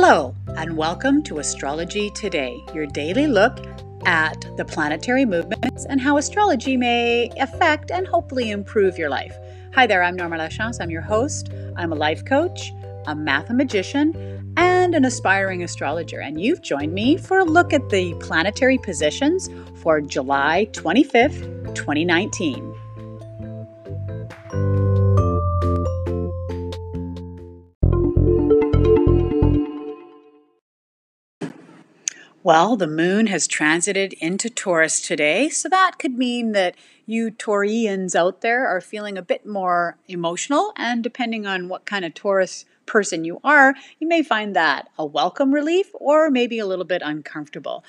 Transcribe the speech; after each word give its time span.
Hello, 0.00 0.32
and 0.56 0.76
welcome 0.76 1.24
to 1.24 1.40
Astrology 1.40 2.08
Today, 2.10 2.62
your 2.72 2.86
daily 2.86 3.26
look 3.26 3.58
at 4.06 4.46
the 4.56 4.64
planetary 4.64 5.24
movements 5.24 5.86
and 5.86 6.00
how 6.00 6.18
astrology 6.18 6.76
may 6.76 7.32
affect 7.40 7.90
and 7.90 8.06
hopefully 8.06 8.52
improve 8.52 8.96
your 8.96 9.10
life. 9.10 9.36
Hi 9.74 9.88
there, 9.88 10.04
I'm 10.04 10.14
Norma 10.14 10.38
Lachance. 10.38 10.80
I'm 10.80 10.88
your 10.88 11.02
host. 11.02 11.50
I'm 11.76 11.90
a 11.90 11.96
life 11.96 12.24
coach, 12.24 12.70
a 13.08 13.16
mathemagician, 13.16 14.14
and 14.56 14.94
an 14.94 15.04
aspiring 15.04 15.64
astrologer. 15.64 16.20
And 16.20 16.40
you've 16.40 16.62
joined 16.62 16.94
me 16.94 17.16
for 17.16 17.40
a 17.40 17.44
look 17.44 17.72
at 17.72 17.88
the 17.88 18.14
planetary 18.20 18.78
positions 18.78 19.50
for 19.82 20.00
July 20.00 20.68
25th, 20.74 21.74
2019. 21.74 22.67
Well, 32.48 32.76
the 32.76 32.86
moon 32.86 33.26
has 33.26 33.46
transited 33.46 34.14
into 34.14 34.48
Taurus 34.48 35.02
today, 35.02 35.50
so 35.50 35.68
that 35.68 35.98
could 35.98 36.16
mean 36.16 36.52
that 36.52 36.76
you 37.04 37.30
Taurians 37.30 38.14
out 38.14 38.40
there 38.40 38.66
are 38.66 38.80
feeling 38.80 39.18
a 39.18 39.22
bit 39.22 39.44
more 39.44 39.98
emotional, 40.08 40.72
and 40.74 41.04
depending 41.04 41.46
on 41.46 41.68
what 41.68 41.84
kind 41.84 42.06
of 42.06 42.14
Taurus 42.14 42.64
person 42.88 43.24
you 43.24 43.38
are, 43.44 43.74
you 44.00 44.08
may 44.08 44.22
find 44.22 44.56
that 44.56 44.88
a 44.98 45.06
welcome 45.06 45.54
relief 45.54 45.90
or 45.94 46.30
maybe 46.30 46.58
a 46.58 46.66
little 46.66 46.84
bit 46.84 47.02
uncomfortable. 47.04 47.84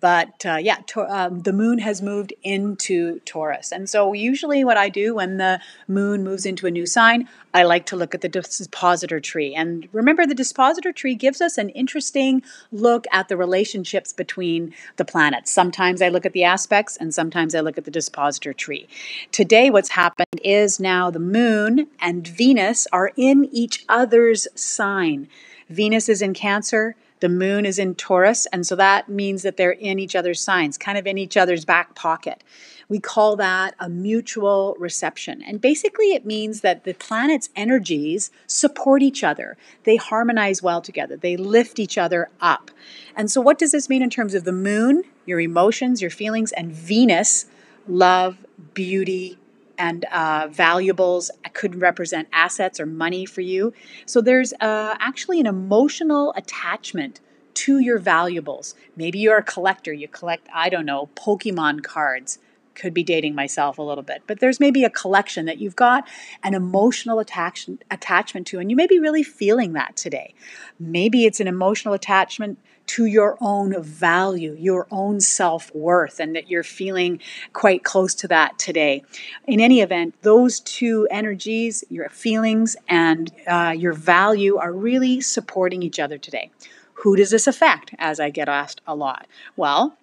But 0.00 0.46
uh, 0.46 0.58
yeah, 0.60 0.78
to, 0.88 1.02
um, 1.02 1.40
the 1.40 1.52
moon 1.52 1.78
has 1.80 2.00
moved 2.00 2.32
into 2.42 3.20
Taurus. 3.20 3.72
And 3.72 3.90
so, 3.90 4.12
usually, 4.12 4.64
what 4.64 4.76
I 4.76 4.88
do 4.88 5.16
when 5.16 5.36
the 5.36 5.60
moon 5.88 6.24
moves 6.24 6.46
into 6.46 6.66
a 6.66 6.70
new 6.70 6.86
sign, 6.86 7.28
I 7.52 7.62
like 7.62 7.86
to 7.86 7.96
look 7.96 8.14
at 8.14 8.20
the 8.20 8.28
dispositor 8.28 9.20
tree. 9.20 9.54
And 9.54 9.88
remember, 9.92 10.26
the 10.26 10.34
dispositor 10.34 10.92
tree 10.92 11.14
gives 11.14 11.40
us 11.40 11.58
an 11.58 11.68
interesting 11.70 12.42
look 12.72 13.06
at 13.12 13.28
the 13.28 13.36
relationships 13.36 14.12
between 14.12 14.74
the 14.96 15.04
planets. 15.04 15.50
Sometimes 15.50 16.02
I 16.02 16.08
look 16.08 16.26
at 16.26 16.32
the 16.32 16.44
aspects, 16.44 16.96
and 16.96 17.14
sometimes 17.14 17.54
I 17.54 17.60
look 17.60 17.78
at 17.78 17.84
the 17.84 17.90
dispositor 17.90 18.52
tree. 18.52 18.88
Today, 19.32 19.70
what's 19.70 19.90
happened 19.90 20.40
is 20.42 20.80
now 20.80 21.10
the 21.10 21.18
moon 21.18 21.88
and 22.00 22.26
Venus 22.26 22.86
are 22.92 23.12
in 23.16 23.48
each 23.52 23.84
other's 23.88 24.43
sign. 24.54 25.28
Venus 25.68 26.08
is 26.08 26.22
in 26.22 26.34
Cancer, 26.34 26.94
the 27.20 27.28
moon 27.28 27.64
is 27.64 27.78
in 27.78 27.94
Taurus, 27.94 28.46
and 28.52 28.66
so 28.66 28.76
that 28.76 29.08
means 29.08 29.42
that 29.42 29.56
they're 29.56 29.70
in 29.70 29.98
each 29.98 30.14
other's 30.14 30.40
signs, 30.40 30.76
kind 30.76 30.98
of 30.98 31.06
in 31.06 31.16
each 31.16 31.36
other's 31.36 31.64
back 31.64 31.94
pocket. 31.94 32.44
We 32.88 33.00
call 33.00 33.36
that 33.36 33.74
a 33.78 33.88
mutual 33.88 34.76
reception. 34.78 35.42
And 35.42 35.60
basically, 35.60 36.12
it 36.12 36.26
means 36.26 36.60
that 36.60 36.84
the 36.84 36.92
planet's 36.92 37.48
energies 37.56 38.30
support 38.46 39.02
each 39.02 39.24
other. 39.24 39.56
They 39.84 39.96
harmonize 39.96 40.62
well 40.62 40.82
together, 40.82 41.16
they 41.16 41.36
lift 41.36 41.78
each 41.78 41.96
other 41.96 42.28
up. 42.40 42.70
And 43.16 43.30
so, 43.30 43.40
what 43.40 43.58
does 43.58 43.72
this 43.72 43.88
mean 43.88 44.02
in 44.02 44.10
terms 44.10 44.34
of 44.34 44.44
the 44.44 44.52
moon, 44.52 45.04
your 45.24 45.40
emotions, 45.40 46.02
your 46.02 46.10
feelings, 46.10 46.52
and 46.52 46.72
Venus, 46.72 47.46
love, 47.88 48.36
beauty, 48.74 49.38
and 49.78 50.04
uh, 50.06 50.48
valuables 50.50 51.30
could 51.52 51.80
represent 51.80 52.28
assets 52.32 52.78
or 52.80 52.86
money 52.86 53.26
for 53.26 53.40
you. 53.40 53.72
So 54.06 54.20
there's 54.20 54.52
uh, 54.54 54.96
actually 55.00 55.40
an 55.40 55.46
emotional 55.46 56.32
attachment 56.36 57.20
to 57.54 57.78
your 57.78 57.98
valuables. 57.98 58.74
Maybe 58.96 59.18
you're 59.20 59.38
a 59.38 59.42
collector, 59.42 59.92
you 59.92 60.08
collect, 60.08 60.48
I 60.52 60.68
don't 60.68 60.86
know, 60.86 61.08
Pokemon 61.14 61.82
cards. 61.84 62.38
Could 62.74 62.94
be 62.94 63.04
dating 63.04 63.34
myself 63.34 63.78
a 63.78 63.82
little 63.82 64.02
bit, 64.02 64.22
but 64.26 64.40
there's 64.40 64.60
maybe 64.60 64.84
a 64.84 64.90
collection 64.90 65.46
that 65.46 65.58
you've 65.58 65.76
got 65.76 66.06
an 66.42 66.54
emotional 66.54 67.18
attachment 67.18 67.84
attachment 67.90 68.46
to, 68.48 68.58
and 68.58 68.70
you 68.70 68.76
may 68.76 68.86
be 68.86 68.98
really 68.98 69.22
feeling 69.22 69.72
that 69.74 69.96
today. 69.96 70.34
Maybe 70.78 71.24
it's 71.24 71.40
an 71.40 71.46
emotional 71.46 71.94
attachment 71.94 72.58
to 72.86 73.06
your 73.06 73.36
own 73.40 73.82
value, 73.82 74.56
your 74.58 74.86
own 74.90 75.20
self 75.20 75.74
worth, 75.74 76.20
and 76.20 76.34
that 76.36 76.48
you're 76.50 76.62
feeling 76.62 77.20
quite 77.52 77.84
close 77.84 78.14
to 78.16 78.28
that 78.28 78.58
today. 78.58 79.02
In 79.46 79.60
any 79.60 79.80
event, 79.80 80.14
those 80.22 80.60
two 80.60 81.08
energies, 81.10 81.84
your 81.88 82.08
feelings 82.10 82.76
and 82.88 83.32
uh, 83.46 83.74
your 83.76 83.92
value, 83.92 84.56
are 84.56 84.72
really 84.72 85.20
supporting 85.20 85.82
each 85.82 85.98
other 85.98 86.18
today. 86.18 86.50
Who 86.94 87.16
does 87.16 87.30
this 87.30 87.46
affect? 87.46 87.94
As 87.98 88.20
I 88.20 88.30
get 88.30 88.48
asked 88.48 88.80
a 88.86 88.94
lot. 88.94 89.26
Well, 89.56 89.96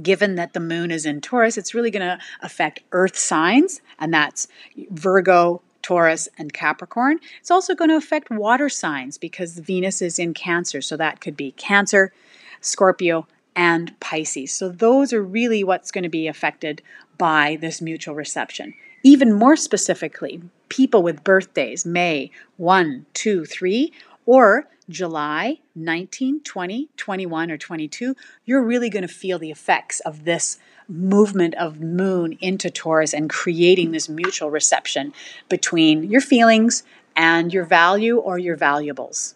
given 0.00 0.36
that 0.36 0.52
the 0.52 0.60
moon 0.60 0.90
is 0.90 1.06
in 1.06 1.20
Taurus, 1.20 1.58
it's 1.58 1.74
really 1.74 1.90
going 1.90 2.06
to 2.06 2.18
affect 2.42 2.80
earth 2.92 3.18
signs, 3.18 3.80
and 3.98 4.12
that's 4.12 4.48
Virgo, 4.90 5.62
Taurus, 5.82 6.28
and 6.38 6.52
Capricorn. 6.52 7.18
It's 7.40 7.50
also 7.50 7.74
going 7.74 7.90
to 7.90 7.96
affect 7.96 8.30
water 8.30 8.68
signs 8.68 9.18
because 9.18 9.58
Venus 9.58 10.02
is 10.02 10.18
in 10.18 10.34
Cancer. 10.34 10.80
So 10.80 10.96
that 10.96 11.20
could 11.20 11.36
be 11.36 11.52
Cancer, 11.52 12.12
Scorpio, 12.60 13.26
and 13.56 13.98
Pisces. 14.00 14.52
So 14.52 14.68
those 14.68 15.12
are 15.12 15.22
really 15.22 15.64
what's 15.64 15.90
going 15.90 16.04
to 16.04 16.08
be 16.10 16.28
affected 16.28 16.82
by 17.18 17.58
this 17.60 17.80
mutual 17.82 18.14
reception. 18.14 18.74
Even 19.02 19.32
more 19.32 19.56
specifically, 19.56 20.42
people 20.68 21.02
with 21.02 21.24
birthdays 21.24 21.84
May 21.84 22.30
1, 22.58 23.06
2, 23.14 23.44
3, 23.44 23.92
or 24.26 24.68
July 24.90 25.60
19, 25.74 26.42
20, 26.42 26.88
21, 26.96 27.50
or 27.50 27.56
22, 27.56 28.14
you're 28.44 28.62
really 28.62 28.90
going 28.90 29.06
to 29.06 29.08
feel 29.08 29.38
the 29.38 29.50
effects 29.50 30.00
of 30.00 30.24
this 30.24 30.58
movement 30.88 31.54
of 31.54 31.80
moon 31.80 32.36
into 32.40 32.70
Taurus 32.70 33.14
and 33.14 33.30
creating 33.30 33.92
this 33.92 34.08
mutual 34.08 34.50
reception 34.50 35.12
between 35.48 36.04
your 36.04 36.20
feelings 36.20 36.82
and 37.16 37.52
your 37.52 37.64
value 37.64 38.18
or 38.18 38.38
your 38.38 38.56
valuables. 38.56 39.34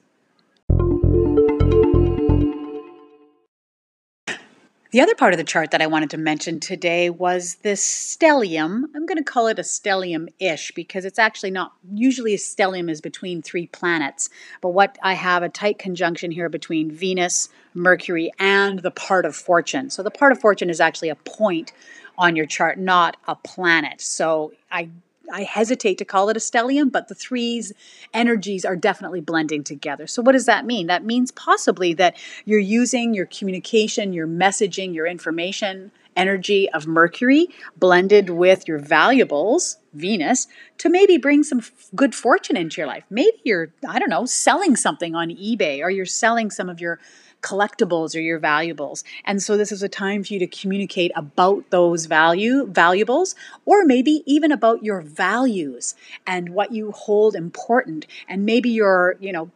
The 4.94 5.00
other 5.00 5.16
part 5.16 5.34
of 5.34 5.38
the 5.38 5.42
chart 5.42 5.72
that 5.72 5.82
I 5.82 5.88
wanted 5.88 6.10
to 6.10 6.16
mention 6.18 6.60
today 6.60 7.10
was 7.10 7.56
this 7.62 7.84
stellium. 7.84 8.84
I'm 8.94 9.06
going 9.06 9.18
to 9.18 9.24
call 9.24 9.48
it 9.48 9.58
a 9.58 9.62
stellium 9.62 10.28
ish 10.38 10.70
because 10.70 11.04
it's 11.04 11.18
actually 11.18 11.50
not, 11.50 11.72
usually 11.92 12.32
a 12.32 12.36
stellium 12.36 12.88
is 12.88 13.00
between 13.00 13.42
three 13.42 13.66
planets. 13.66 14.30
But 14.60 14.68
what 14.68 14.96
I 15.02 15.14
have 15.14 15.42
a 15.42 15.48
tight 15.48 15.80
conjunction 15.80 16.30
here 16.30 16.48
between 16.48 16.92
Venus, 16.92 17.48
Mercury, 17.74 18.30
and 18.38 18.82
the 18.82 18.92
part 18.92 19.26
of 19.26 19.34
fortune. 19.34 19.90
So 19.90 20.04
the 20.04 20.12
part 20.12 20.30
of 20.30 20.40
fortune 20.40 20.70
is 20.70 20.78
actually 20.78 21.08
a 21.08 21.16
point 21.16 21.72
on 22.16 22.36
your 22.36 22.46
chart, 22.46 22.78
not 22.78 23.16
a 23.26 23.34
planet. 23.34 24.00
So 24.00 24.52
I 24.70 24.90
I 25.32 25.42
hesitate 25.42 25.98
to 25.98 26.04
call 26.04 26.28
it 26.28 26.36
a 26.36 26.40
stellium, 26.40 26.92
but 26.92 27.08
the 27.08 27.14
three's 27.14 27.72
energies 28.12 28.64
are 28.64 28.76
definitely 28.76 29.20
blending 29.20 29.64
together. 29.64 30.06
So, 30.06 30.22
what 30.22 30.32
does 30.32 30.46
that 30.46 30.66
mean? 30.66 30.86
That 30.86 31.04
means 31.04 31.30
possibly 31.30 31.94
that 31.94 32.16
you're 32.44 32.58
using 32.58 33.14
your 33.14 33.26
communication, 33.26 34.12
your 34.12 34.26
messaging, 34.26 34.94
your 34.94 35.06
information 35.06 35.90
energy 36.16 36.70
of 36.70 36.86
Mercury 36.86 37.48
blended 37.76 38.30
with 38.30 38.68
your 38.68 38.78
valuables, 38.78 39.78
Venus, 39.92 40.46
to 40.78 40.88
maybe 40.88 41.18
bring 41.18 41.42
some 41.42 41.58
f- 41.58 41.88
good 41.94 42.14
fortune 42.14 42.56
into 42.56 42.80
your 42.80 42.86
life. 42.86 43.04
Maybe 43.10 43.36
you're, 43.44 43.72
I 43.88 43.98
don't 43.98 44.10
know, 44.10 44.26
selling 44.26 44.76
something 44.76 45.14
on 45.14 45.30
eBay 45.30 45.82
or 45.82 45.90
you're 45.90 46.06
selling 46.06 46.50
some 46.50 46.68
of 46.68 46.80
your 46.80 47.00
collectibles 47.44 48.16
or 48.16 48.20
your 48.20 48.38
valuables. 48.38 49.04
And 49.24 49.42
so 49.42 49.56
this 49.56 49.70
is 49.70 49.82
a 49.82 49.88
time 49.88 50.24
for 50.24 50.32
you 50.32 50.38
to 50.40 50.46
communicate 50.46 51.12
about 51.14 51.68
those 51.70 52.06
value 52.06 52.66
valuables 52.66 53.34
or 53.66 53.84
maybe 53.84 54.22
even 54.24 54.50
about 54.50 54.82
your 54.82 55.02
values 55.02 55.94
and 56.26 56.48
what 56.48 56.72
you 56.72 56.90
hold 56.92 57.36
important. 57.36 58.06
And 58.28 58.46
maybe 58.46 58.70
you're, 58.70 59.16
you 59.20 59.32
know, 59.32 59.50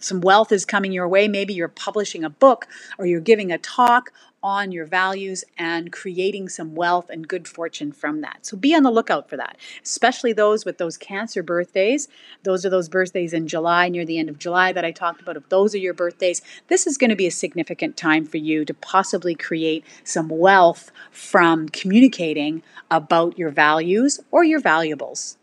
some 0.00 0.20
wealth 0.20 0.50
is 0.50 0.64
coming 0.64 0.92
your 0.92 1.08
way, 1.08 1.28
maybe 1.28 1.54
you're 1.54 1.68
publishing 1.68 2.24
a 2.24 2.30
book 2.30 2.66
or 2.98 3.06
you're 3.06 3.20
giving 3.20 3.52
a 3.52 3.58
talk 3.58 4.12
on 4.42 4.72
your 4.72 4.86
values 4.86 5.44
and 5.56 5.92
creating 5.92 6.48
some 6.48 6.74
wealth 6.74 7.10
and 7.10 7.26
good 7.26 7.48
fortune 7.48 7.92
from 7.92 8.20
that. 8.20 8.46
So 8.46 8.56
be 8.56 8.74
on 8.74 8.82
the 8.82 8.90
lookout 8.90 9.28
for 9.28 9.36
that, 9.36 9.56
especially 9.82 10.32
those 10.32 10.64
with 10.64 10.78
those 10.78 10.96
Cancer 10.96 11.42
birthdays. 11.42 12.08
Those 12.44 12.64
are 12.64 12.70
those 12.70 12.88
birthdays 12.88 13.32
in 13.32 13.48
July, 13.48 13.88
near 13.88 14.04
the 14.04 14.18
end 14.18 14.28
of 14.28 14.38
July 14.38 14.72
that 14.72 14.84
I 14.84 14.92
talked 14.92 15.20
about. 15.20 15.36
If 15.36 15.48
those 15.48 15.74
are 15.74 15.78
your 15.78 15.94
birthdays, 15.94 16.42
this 16.68 16.86
is 16.86 16.98
going 16.98 17.10
to 17.10 17.16
be 17.16 17.26
a 17.26 17.32
significant 17.32 17.96
time 17.96 18.24
for 18.24 18.36
you 18.36 18.64
to 18.64 18.74
possibly 18.74 19.34
create 19.34 19.84
some 20.04 20.28
wealth 20.28 20.92
from 21.10 21.68
communicating 21.68 22.62
about 22.90 23.38
your 23.38 23.50
values 23.50 24.20
or 24.30 24.44
your 24.44 24.60
valuables. 24.60 25.36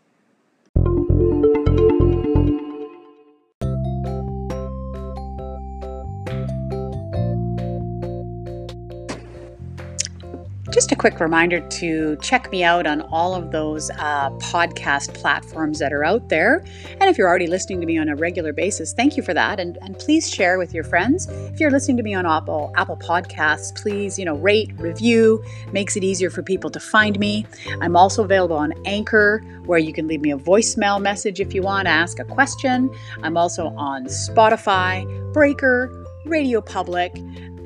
Just 10.86 10.92
a 10.92 11.00
quick 11.00 11.18
reminder 11.18 11.58
to 11.68 12.16
check 12.22 12.48
me 12.52 12.62
out 12.62 12.86
on 12.86 13.00
all 13.10 13.34
of 13.34 13.50
those 13.50 13.90
uh, 13.98 14.30
podcast 14.38 15.14
platforms 15.14 15.80
that 15.80 15.92
are 15.92 16.04
out 16.04 16.28
there. 16.28 16.64
And 17.00 17.10
if 17.10 17.18
you're 17.18 17.26
already 17.26 17.48
listening 17.48 17.80
to 17.80 17.86
me 17.88 17.98
on 17.98 18.08
a 18.08 18.14
regular 18.14 18.52
basis, 18.52 18.92
thank 18.92 19.16
you 19.16 19.24
for 19.24 19.34
that. 19.34 19.58
And, 19.58 19.78
and 19.82 19.98
please 19.98 20.32
share 20.32 20.58
with 20.58 20.72
your 20.72 20.84
friends. 20.84 21.26
If 21.26 21.58
you're 21.58 21.72
listening 21.72 21.96
to 21.96 22.04
me 22.04 22.14
on 22.14 22.24
Apple, 22.24 22.72
Apple 22.76 22.96
Podcasts, 22.98 23.74
please, 23.74 24.16
you 24.16 24.24
know, 24.24 24.36
rate, 24.36 24.70
review, 24.78 25.42
makes 25.72 25.96
it 25.96 26.04
easier 26.04 26.30
for 26.30 26.44
people 26.44 26.70
to 26.70 26.78
find 26.78 27.18
me. 27.18 27.46
I'm 27.80 27.96
also 27.96 28.22
available 28.22 28.56
on 28.56 28.72
Anchor, 28.84 29.42
where 29.64 29.80
you 29.80 29.92
can 29.92 30.06
leave 30.06 30.20
me 30.20 30.30
a 30.30 30.38
voicemail 30.38 31.02
message 31.02 31.40
if 31.40 31.52
you 31.52 31.62
want 31.62 31.86
to 31.86 31.90
ask 31.90 32.20
a 32.20 32.24
question. 32.24 32.94
I'm 33.24 33.36
also 33.36 33.70
on 33.70 34.04
Spotify, 34.04 35.32
Breaker, 35.32 36.05
Radio 36.26 36.60
Public, 36.60 37.16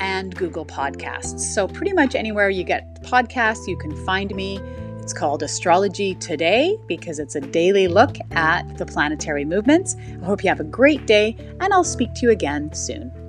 and 0.01 0.35
Google 0.35 0.65
Podcasts. 0.65 1.41
So, 1.41 1.69
pretty 1.69 1.93
much 1.93 2.15
anywhere 2.15 2.51
you 2.51 2.65
get 2.65 3.03
podcasts, 3.03 3.67
you 3.67 3.77
can 3.77 3.95
find 4.05 4.35
me. 4.35 4.59
It's 5.03 5.13
called 5.13 5.43
Astrology 5.43 6.15
Today 6.15 6.77
because 6.87 7.19
it's 7.19 7.35
a 7.35 7.41
daily 7.41 7.89
look 7.89 8.17
at 8.31 8.79
the 8.79 8.87
planetary 8.87 9.45
movements. 9.45 9.97
I 10.23 10.25
hope 10.25 10.43
you 10.45 10.49
have 10.49 10.61
a 10.61 10.65
great 10.65 11.07
day, 11.07 11.37
and 11.61 11.73
I'll 11.73 11.85
speak 11.85 12.15
to 12.15 12.27
you 12.27 12.31
again 12.31 12.73
soon. 12.73 13.20